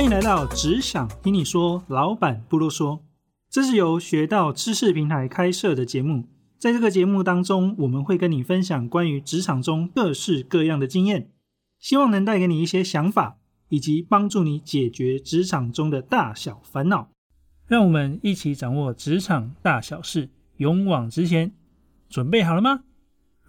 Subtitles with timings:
[0.00, 3.00] 欢迎来到只想听你说，老板不啰嗦。
[3.50, 6.24] 这是由学到知识平台开设的节目，
[6.58, 11.30] 在这个节目当中，我们会跟你分享关于职场中各式各样的经验，
[11.78, 13.36] 希望能带给你一些想法，
[13.68, 17.10] 以及帮助你解决职场中的大小烦恼。
[17.66, 21.52] 让我们一起掌握职场大小事，勇往直前。
[22.08, 22.84] 准备好了吗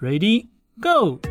[0.02, 0.48] ？Ready,
[0.82, 1.22] go！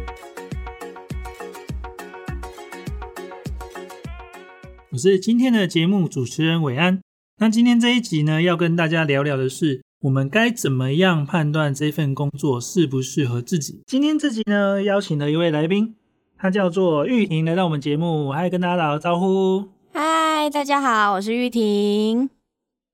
[4.93, 7.01] 我是今天的节目主持人伟安。
[7.39, 13.83] 那今天这一集呢，要跟大家聊聊的是，我们该怎么样判断这份工作适不适合自己。
[13.87, 15.95] 今天这集呢，邀请了一位来宾，
[16.37, 19.69] 他叫做玉婷，来到我们节目，还跟大家打个招呼。
[19.93, 22.29] 嗨，大家好，我是玉婷。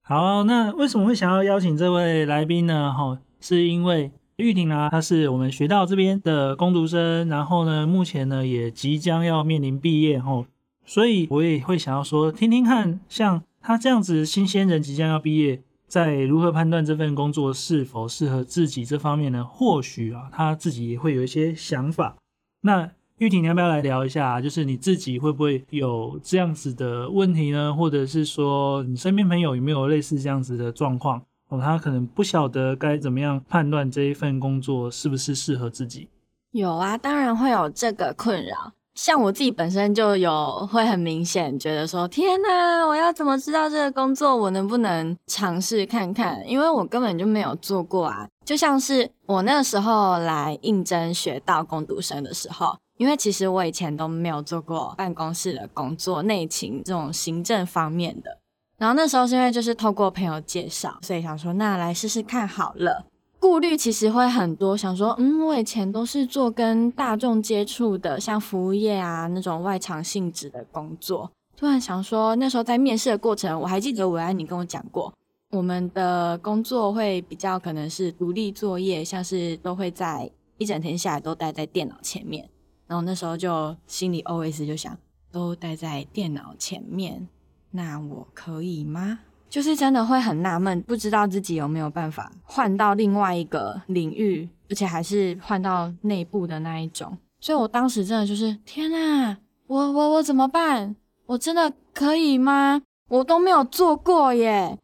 [0.02, 2.92] 好，那为什么会想要邀请这位来宾呢？
[2.92, 10.44] 哈，是因为玉婷呢，她是我们学道这边的工读生，然后呢，目前呢也即将要面临毕业，吼。
[10.86, 19.44] 所以我也会想要说，听听看，像他这样子新鲜人即将要毕业，在如何判断这份工作是否适合自己这方面呢？
[19.44, 22.16] 或许啊，他自己也会有一些想法。
[22.62, 24.40] 那玉婷，你要不要来聊一下？
[24.40, 27.74] 就是你自己会不会有这样子的问题呢？
[27.74, 31.20] 或者是说，你身边朋友有没有类似这样子的状况？
[31.48, 36.08] 哦，他可能不晓得该怎么样判断这一份工作是不是适合自己。
[36.52, 38.72] 有啊，当然会有这个困扰。
[38.96, 46.42] 像我自己本身就有会很明显觉得说，天哪，我要怎么知道这个工作我能不能尝试看看？
[46.48, 48.26] 因为我根本就没有做过啊。
[48.46, 58.38] 就像是我那时候来应征学到工读生的时候，因为其实我以前都没有做过办公室的工作、内勤这种行政方面的。
[58.78, 63.04] 然后那时候是因为就是透过朋友介绍，所以想说那来试试看好了。
[63.46, 71.30] 顾虑其实会很多，想说，嗯，我以前都是做跟大众接触的，像服务业啊那种外场性质的工作。
[71.56, 75.14] 突然想说，那时候在面试的过程，我还记得伟安你跟我讲过，
[75.52, 80.28] 我们的工作会比较可能是独立作业，像是都会在
[80.58, 82.50] 一整天下来都待在电脑前面。
[82.88, 84.98] 然后那时候就心里 OS 就想，
[85.30, 87.28] 都待在电脑前面，
[87.70, 89.20] 那我可以吗？
[89.48, 97.16] 就是真的会很纳闷，不知道自己有没有办法换到另外一个领域，而且还是换到内部的那一种。
[97.40, 100.96] 所以我当时真的就是天啊，我我我怎么办？
[101.26, 102.82] 我真的可以吗？
[103.08, 104.76] 我都没有做过耶，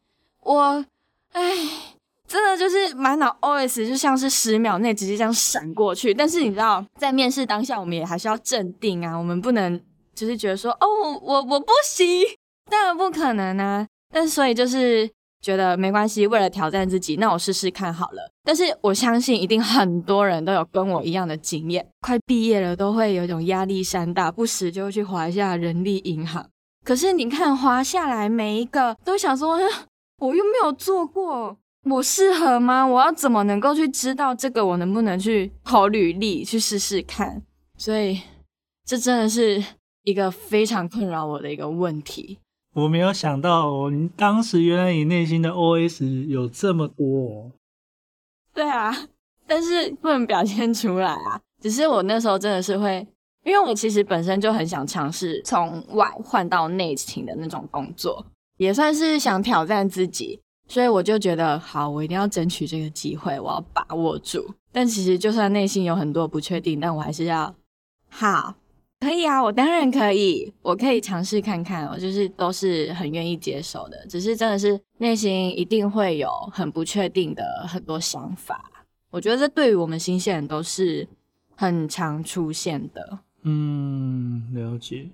[0.42, 0.84] 我
[1.32, 1.42] 唉，
[2.28, 6.14] 真的就是满脑 OS 就像是十秒内直接这样闪过去。
[6.14, 9.80] 但是你知道，在面试当下，我们也还是要镇定啊，我们不能
[10.14, 10.86] 就是觉得说哦，
[11.20, 12.06] 我我不行，
[12.70, 13.86] 当然不可能啊。
[14.12, 18.30] 但所以就是觉得没关系，为了挑战自己，那我试试看好了。
[18.44, 26.46] 但是我相信一定很多人都有跟我一样的经验，快毕业了都会有一种压力山大，不时就会去划一下人力银行。
[26.84, 29.58] 可是你看划下来每一个都想说，
[30.18, 31.56] 我又没有做过，
[31.88, 32.84] 我适合吗？
[32.84, 37.42] 我要怎么能够去知道这个我能不能去投履历去试试看？
[37.76, 38.20] 所以
[38.84, 39.62] 这真的是
[40.02, 42.38] 一个非常困扰我的一个问题。
[42.74, 47.52] 我没有想到，你当时原来你内心的 OS 有这么多。
[48.54, 48.90] 对啊，
[49.46, 51.40] 但是不能表现出来啊。
[51.60, 53.06] 只是我那时候真的是会，
[53.44, 58.24] 因为我其实本身就很想尝试从外换到内勤的那种工作，
[58.56, 64.54] 也算是想挑战自己，所以我就觉得好，我一定要争取这个机会，我要把握住。
[64.72, 67.54] 但其实就算内心有很多不确定，但我还是要
[68.08, 68.54] 好。
[69.02, 78.70] 可以啊，我当然可以，我可以尝试看看，我就是都是很愿意接受的，只是真的是内心一定会有很不确定的很多想法。
[79.10, 81.08] 我觉得这对于我们新鲜人都是
[81.56, 83.18] 很常出现的。
[83.42, 85.10] 嗯，了解。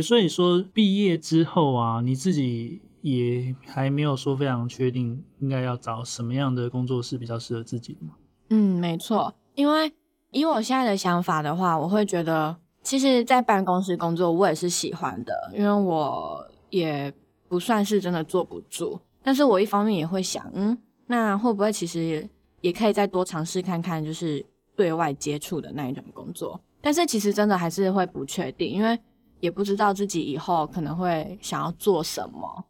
[0.00, 8.12] 所以说毕业之后啊，你自己也还没有说非常确定应该要找什么样的工作是比较适合自己的吗？
[8.50, 9.34] 嗯，没错。
[9.56, 9.92] 因为
[10.30, 12.58] 以我现在的想法的话，我会觉得。
[12.84, 17.12] 其实，在办公室工作我也是喜欢的，因为我也
[17.48, 19.00] 不算是真的坐不住。
[19.22, 20.76] 但是我一方面也会想，嗯，
[21.06, 22.28] 那会不会其实
[22.60, 24.44] 也可以再多尝试看看，就是
[24.76, 26.60] 对外接触的那一种工作？
[26.82, 28.98] 但是其实真的还是会不确定，因为
[29.40, 32.66] 也不知道自己以后可能会想要做什么，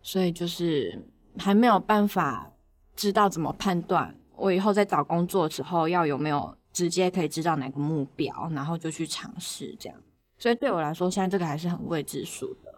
[0.00, 0.98] 所以就是
[1.38, 2.50] 还没有办法
[2.96, 6.56] 知道怎么判断我以后在找工作的时候要有没有。
[6.72, 9.98] 直接可以知道哪个目标，然后就去尝试这样。
[10.38, 12.74] 所以对我来说，现在这个还是很未知数的。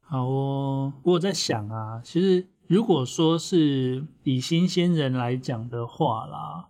[0.00, 6.68] 好哦，我在想啊，其实如果说是以新鲜人来讲的话啦，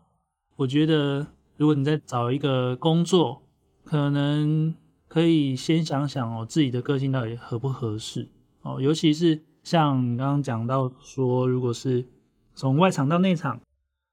[0.56, 1.26] 我觉得
[1.56, 3.42] 如果你在找一个工作，
[3.84, 4.74] 可能
[5.08, 8.28] 可以先想想哦，自己的个性到底合不合适
[8.62, 12.06] 哦，尤其是像你刚刚讲到说，如果是
[12.54, 13.60] 从外场到内场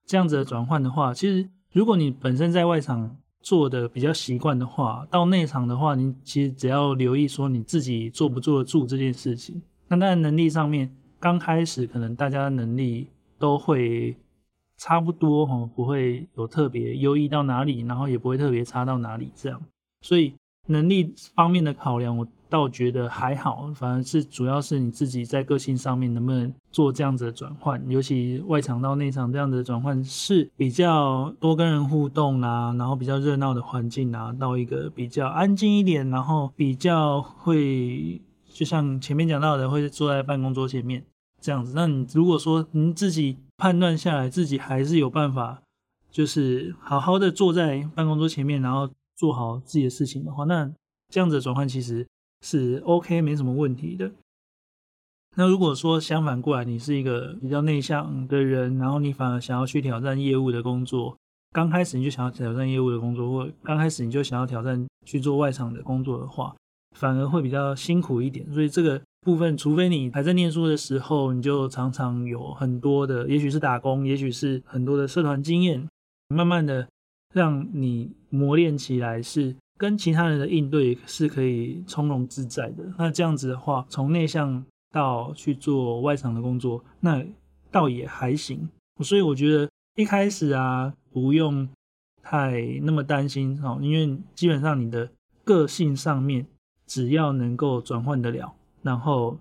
[0.05, 9.61] 这样子的转换的话，其实如果你本身在外场做的比较习惯的话，到内场的话，你其实只要留意说你自己坐不坐得住这件事情。
[9.87, 14.17] 那在能力上面，刚开始可能大家能力都会
[14.77, 19.61] 差不多哈，不会有特别优异到哪里，然后也不会特别差到哪里这样，
[20.01, 20.33] 所以。
[20.67, 41.03] 能力方面的考量，我倒觉得还好，反而是主要是你自己在个性上面能不能做这样子的转换，尤其外场到内场这样子的转换是比较多跟人互动啊，然后比较热闹的环境啊，到一个比较安静一点，然后比较会就像前面讲到的，会坐在办公桌前面
[41.41, 41.73] 这样子。
[41.75, 45.61] 那你如果说您自己判断下来，自己还是有办法，
[46.09, 48.89] 就是好好的坐在办公桌前面，然后。
[49.17, 50.71] 做好自己的事情的话，那
[51.09, 52.07] 这样子的转换其实
[52.41, 54.11] 是 OK，没什么问题的。
[55.35, 61.17] 那如果说相反过来，你是一个比较内向的人，然后你反而想要去挑战业务的工作，
[61.51, 66.55] 刚开始你就想要挑战业务的工作，或刚开始你就想要挑战去做外场的工作的话，
[66.95, 68.51] 反而会比较辛苦一点。
[68.53, 75.87] 所以这个部分，除非你还在念书的时候，你就常常有很多的，也许是打工，也许是很多的社团经验，
[76.29, 76.87] 慢慢的。
[77.37, 82.83] 让你磨练起来是跟其他人的应对是可以从容自在的。
[82.97, 87.23] 那这样子的话，从内向到去做外场的工作，那
[87.71, 88.67] 倒也还行。
[89.03, 91.69] 所以我觉得一开始啊，不用
[92.23, 95.09] 太那么担心哦，因为基本上你的
[95.43, 96.47] 个性上面，
[96.87, 99.37] 只要能够转换得了，然后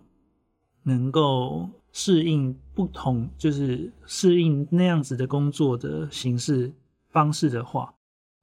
[0.83, 6.71] 能够适应不同，就是适应那样子的工作的形式。
[7.17, 7.95] 方式的话，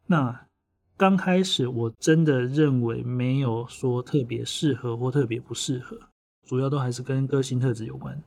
[0.07, 0.47] 那
[0.97, 5.95] 刚开始我真的认为没有说特别适合或特别不适合，
[6.43, 8.19] 主要都还是跟个性特质有关。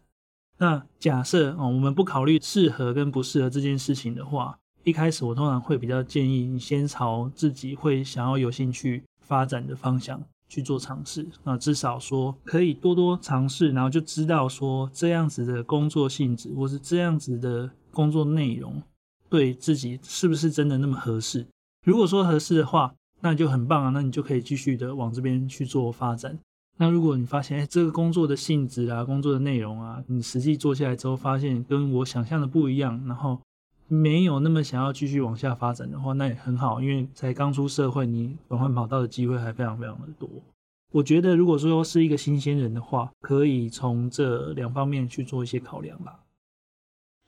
[0.59, 11.27] 那假设哦，我们不考虑适合跟不适合这件事情的话，一开始我通常会比较建议你先朝自己会想要有兴趣发展的方向去做尝试。
[11.43, 18.81] 那至少说可以多多尝试，然后就知道说这样子的工作性质或是这样子的工作内容。
[19.29, 21.47] 对自己是不是真的那么合适？
[21.85, 26.39] 如果说合适的话，那就很棒啊，那你就可以继续的往这边去做发展。
[26.79, 33.41] 那如果你发现，哎，这个工作的性质啊，工作的内容啊，你实际做下来之后，发现跟我想象的不一样，然后
[33.89, 40.29] 没有那么想要继续往下发展的话，那也很好，因为才刚出社会，你转换跑道的机会还非常非常的多。
[40.93, 46.21] 我觉得，如果说是一个新鲜人的话，可以从这两方面去做一些考量吧。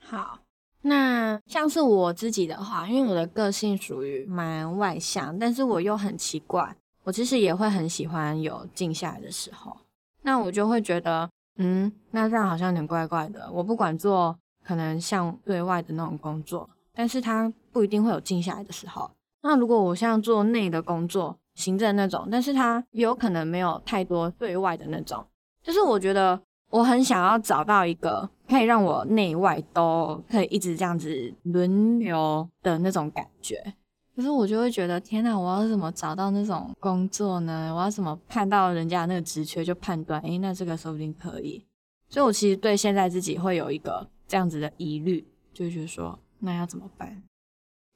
[0.01, 0.41] 好。
[0.83, 9.77] 那像是我自己的话，因为我的个性属于蛮外向，但是我又很奇怪，我其实也会很喜欢有静下来的时候。
[10.23, 13.51] 那我就会觉得，嗯，那这样好像有点怪怪的。
[13.53, 19.11] 我不管做可能像对外的那种工作，但是它不一定会有静下来的时候。
[19.43, 25.27] 那如果我像做内的工作，行政那种，但是它有可能没有太多对外的那种，
[25.63, 26.41] 就是我觉得。
[26.71, 33.75] 我很想要找到一个可以让我内外都可以一直这样子轮流的那种感觉，
[34.15, 37.75] 可是我就会觉得，天哪，我要怎么找到那种工作呢？
[37.75, 41.65] 我要怎么看到人家那个职缺就判断，诶，那这个说不定可以。
[42.09, 47.23] 所以我其实对现在自己会有一个这样子的疑虑，就觉得说，那要怎么办？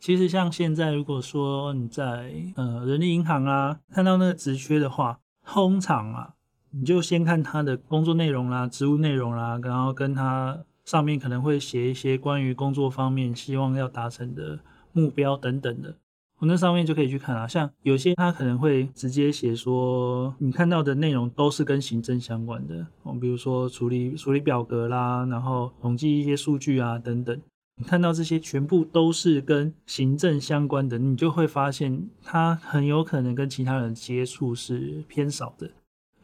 [0.00, 6.34] 其实像现在，如果说你在呃人力银行啊看到那个职缺的话，通常啊。
[6.74, 14.58] 你就先看他的工作内容啦、职务内容啦，然后跟他上面可能会写一些关于工作方面希望要达成的
[14.92, 15.94] 目标等等的，
[16.38, 17.46] 我那上面就可以去看啊。
[17.46, 27.40] 像有些他可能会直接写说，你看到的内容都是跟行政相关的，哦，比如说处理处理表格啦，然后统计一些数据啊等等，
[27.76, 35.70] 你看到这些全部都是跟行政相关的，你就会发现他很有可能跟其他人接触是偏少的。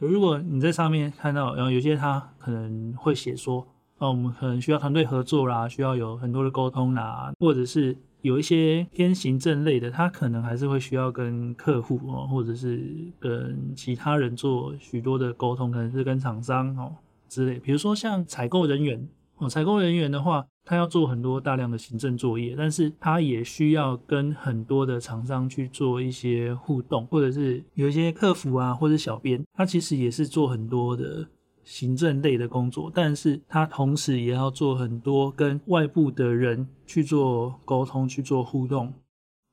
[0.07, 12.81] 如果你在上面看到，然后有些他可能会写说，哦，我们可能需要团队合作啦，需要有很多的沟通啦，或者是有一些偏行政类的，他可能还是会需要跟客户哦，或者是
[13.19, 16.95] 跟其他人做许多的沟通，可能是跟厂商哦
[17.27, 19.07] 之类，比如说像采购人员。
[19.39, 31.25] 哦，采购人员的话，他要做很多大量的行政作业，但是他也需要跟很多的厂商去做一些互动，或者是有一些客服啊，或者小编，他其实也是做很多的
[31.63, 38.93] 行政类的工作，但是他同时也要做很多跟外部的人去做沟通、去做互动。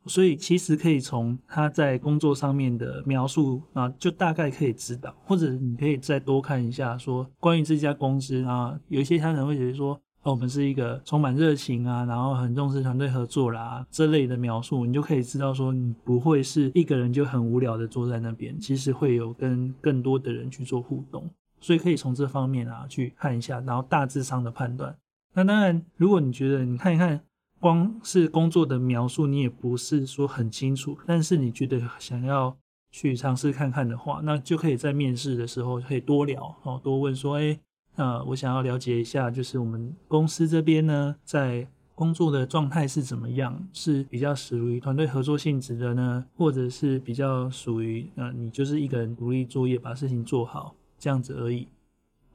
[0.06, 21.28] 所以其实可以从他在工作上面的描述啊，就大概可以知道，或者你可以再多看一下，说关于这家公司啊，有一些他可能会觉得说，哦，我们是一个充满热情啊，然后很重视团队合作啦这类的描述，你就可以知道说，你不会是一个人就很无聊的坐在那边，其实会有跟更多的人去做互动，
[21.60, 24.96] 所以可以从这方面啊去看一下，然后大致上的判断。
[25.34, 27.20] 那当然，如果你觉得你看一看。
[27.58, 32.54] 光是工作的描述，你也不是说很清楚，但是你觉得想要
[32.90, 37.58] 去尝试看看的话，那就可以在面试的时候可以多聊哦，多问说，哎，
[37.96, 51.66] 呃，我想要了解一下，就是我们公司这边呢，在工作的状态是怎么样，是比较属于团队合作性质的呢，或者是比较属于，呃，你就是一个人独立作业，把事情做好这样子而已，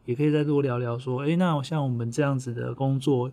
[0.06, 3.32] 也可以再多聊聊说，哎，那像我们这样子的工作。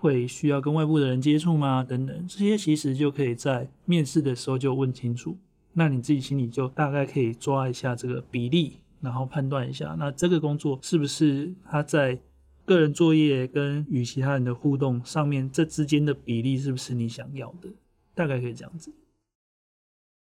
[0.00, 1.82] 会需要跟外部的人接触吗？
[1.82, 5.36] 等等，这些其实就可以在面试的时候就问清楚。
[5.72, 12.18] 那你自己心里就大概可以抓一下这个比例，然后判断一下，那这个工作是不是他在
[12.64, 17.68] 个人作业跟与其他人的互动上面，这之间的比例是不是你想要的？
[18.14, 18.92] 大概可以这样子。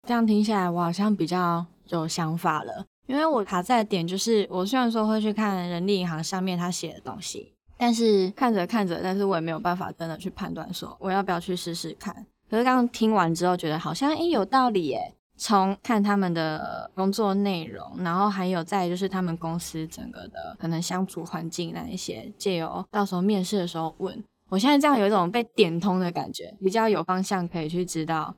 [0.07, 7.53] 这样听起来，我好像比较有想法了，因为我卡在点就是，我虽然说会去看人力银行上面他写的东西。
[7.77, 12.15] 但是看着看着，但是我也没有办法真的去判断说我要不要去试试看。
[12.49, 15.13] 可是刚刚听完之后，觉得好像诶有道理耶。
[15.39, 28.35] 从看他们的工作内容，然后还有再就是他们公司整个的可能相处环境那一些，借由到时候面试的时候问，我现在这样有一种被点通的感觉，比较有方向可以去知道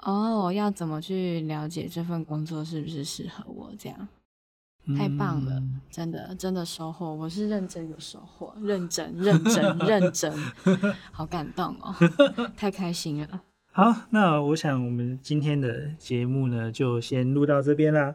[0.00, 4.08] 哦，要怎么去了解这份工作是不是适合我这样。
[4.96, 10.32] 太棒了，真的真的收获，我是认真有收获，认真认真认真，
[11.12, 11.94] 好感动哦，
[12.56, 13.42] 太开心了。
[13.72, 18.14] 好，那我想我们今天的节目呢，就先录到这边啦。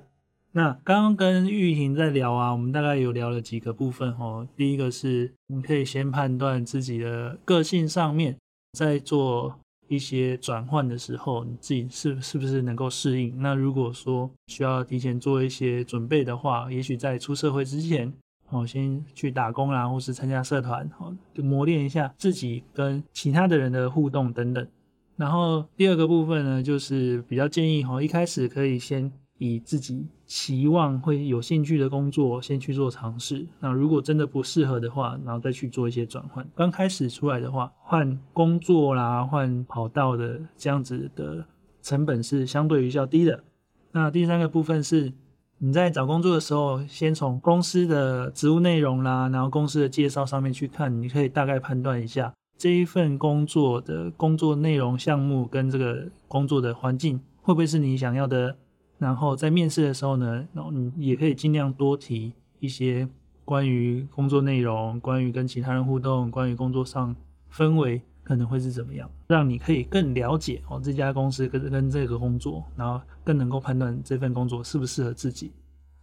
[0.52, 4.48] 那刚刚跟玉婷在聊啊，我们大概有聊了几个部分哦。
[4.56, 8.38] 第一个是，你可以先判断自己的个性上面，
[8.74, 9.60] 在做。
[9.88, 13.42] 一些转换的时候，你自己是是不是能够适应？
[13.42, 18.14] 那如果说需要提前做一些准备的话，也许在出社会之前，
[18.50, 24.68] 哦，先去打工啦，或是参加社团，哦，就磨练一下自己跟其他的人的互动等等。
[25.16, 29.12] 然后第二个部分呢，就是比较建议哈，一开始可以先。
[29.38, 36.48] 以自己期望会有兴趣的工作先去做尝试，那如果真的不适合的话，然后再去做一些转换。
[36.56, 41.46] 刚开始出来的话，换工作啦、换跑道的这样子的
[41.82, 43.44] 成本是相对于较低的。
[43.92, 45.12] 那第三个部分是，
[45.58, 58.56] 你在找工作的时候，先从公司的职务内容啦，然后公司的介绍上面去看，你可以大概判断一下这一份工作的工作内容、项目跟这个工作的环境会不会是你想要的。
[59.06, 63.08] 然后在面试的时候呢，然后你也可以尽量多提一些
[63.44, 67.16] 关于工作内容、关于跟其他人互动、关于工作上
[67.54, 75.52] 氛围可能会是怎么样，让你可以更了解哦这家公司跟跟这个工作，然后更能够判断这份工作适不适合自己。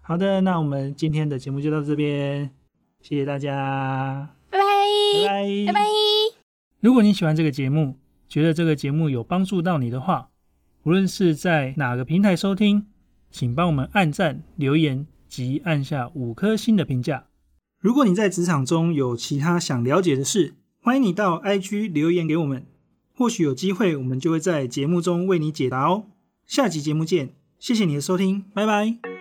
[0.01, 2.49] 好的，那我们今天的节目就到这边，
[3.01, 4.65] 谢谢大家，拜拜，
[5.27, 5.81] 拜拜，拜拜。
[6.79, 7.97] 如果你喜欢这个节目，
[8.29, 10.29] 觉得这个节目有帮助到你的话，
[10.85, 12.87] 无论是在哪个平台收听，
[13.33, 17.25] 请帮我们按赞、留言及按下五颗星的评价。
[17.81, 22.65] 如果你在职场中有其他想了解的事，欢迎你到 IG 留言给我们，
[23.13, 26.05] 或许有机会我们就会在节目中为你解答哦。
[26.47, 29.12] 下集节目见，谢谢你的收听，拜拜。